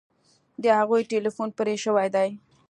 [0.63, 2.29] د هغوی ټیلیفون پرې شوی دی